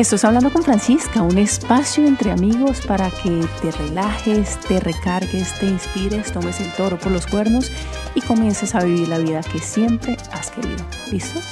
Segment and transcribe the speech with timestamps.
[0.00, 5.66] Estás hablando con Francisca, un espacio entre amigos para que te relajes, te recargues, te
[5.66, 7.70] inspires, tomes el toro por los cuernos
[8.14, 10.82] y comiences a vivir la vida que siempre has querido.
[11.12, 11.44] ¿Listos?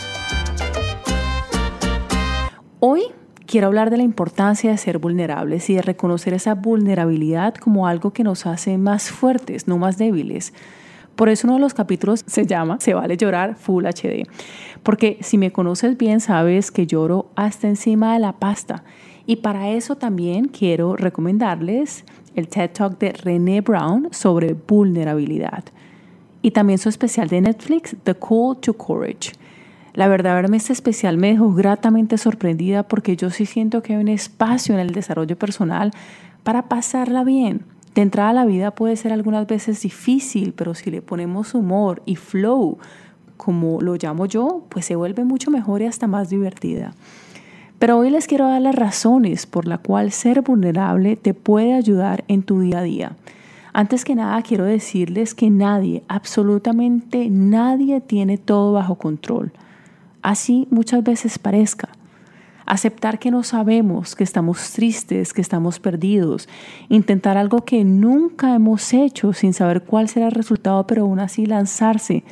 [2.81, 3.03] Hoy
[3.45, 8.15] quiero hablar de la importancia de ser vulnerables y de reconocer esa vulnerabilidad como algo
[8.15, 10.55] que nos hace más fuertes, no más débiles.
[11.19, 14.23] Por eso uno de los capítulos se llama Se vale llorar Full HD.
[14.85, 18.85] Porque si me conoces bien sabes que lloro hasta encima de la pasta.
[19.27, 22.05] Y para eso también quiero recomendarles
[22.37, 25.65] el TED Talk de René Brown sobre vulnerabilidad.
[26.41, 29.33] Y también su especial de Netflix, The Call to Courage.
[29.95, 34.01] La verdad, verme este especial me dejó gratamente sorprendida porque yo sí siento que hay
[34.01, 35.91] un espacio en el desarrollo personal
[36.45, 37.65] para pasarla bien
[37.99, 42.15] de entrada la vida puede ser algunas veces difícil, pero si le ponemos humor y
[42.15, 42.79] flow,
[43.37, 46.95] como lo llamo yo, pues se vuelve mucho mejor y hasta más divertida.
[47.81, 52.23] Pero hoy les quiero dar las razones por las cuales ser vulnerable te puede ayudar
[52.29, 53.17] en tu día a día.
[53.73, 59.51] Antes que nada quiero decirles que nadie, absolutamente nadie tiene todo bajo control.
[60.23, 61.89] Así muchas veces parezca
[62.69, 66.49] aceptar que no sabemos, que estamos tristes, que estamos perdidos,
[66.91, 71.47] intentar algo que nunca hemos hecho sin saber cuál será el resultado, pero aún así
[71.47, 72.25] lanzarse,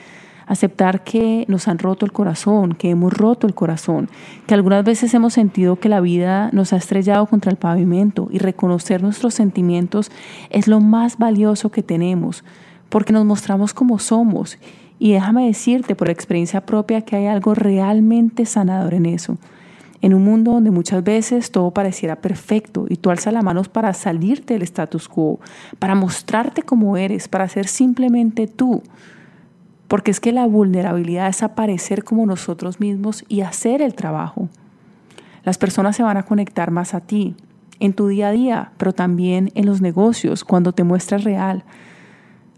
[0.46, 4.10] aceptar que nos han roto el corazón, que hemos roto el corazón,
[4.46, 8.36] que algunas veces hemos sentido que la vida nos ha estrellado contra el pavimento y
[8.38, 10.12] reconocer nuestros sentimientos
[10.50, 12.44] es lo más valioso que tenemos,
[12.90, 14.58] porque nos mostramos como somos.
[14.98, 19.38] Y déjame decirte por experiencia propia que hay algo realmente sanador en eso
[20.00, 23.92] en un mundo donde muchas veces todo pareciera perfecto y tú alzas la mano para
[23.94, 25.40] salirte del status quo,
[25.78, 28.82] para mostrarte como eres, para ser simplemente tú.
[29.88, 34.48] Porque es que la vulnerabilidad es aparecer como nosotros mismos y hacer el trabajo.
[35.44, 37.36] Las personas se van a conectar más a ti,
[37.78, 41.64] en tu día a día, pero también en los negocios, cuando te muestras real.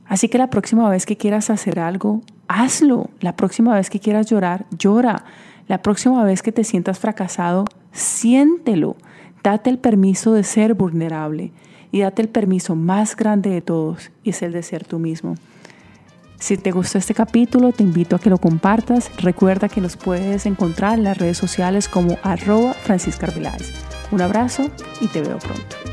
[0.07, 3.11] Así que la próxima vez que quieras hacer algo, hazlo.
[3.21, 5.25] La próxima vez que quieras llorar, llora.
[5.69, 8.97] La próxima vez que te sientas fracasado, siéntelo.
[9.43, 11.53] Date el permiso de ser vulnerable
[11.93, 15.35] y date el permiso más grande de todos y es el de ser tú mismo.
[16.41, 19.11] Si te gustó este capítulo, te invito a que lo compartas.
[19.21, 23.29] Recuerda que nos puedes encontrar en las redes sociales como arroba Francisca
[24.11, 25.88] Un abrazo y te veo pronto.